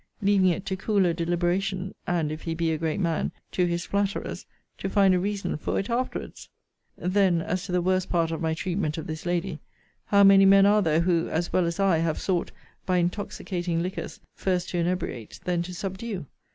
[0.19, 4.47] Leaving it to cooler deliberation, (and, if he be a great man, to his flatterers,)
[4.79, 6.49] to find a reason for it afterwards?
[6.97, 9.59] Then, as to the worst part of my treatment of this lady,
[10.05, 12.51] How many men are there, who, as well as I, have sought,
[12.83, 16.25] by intoxicating liquors, first to inebriate, then to subdue?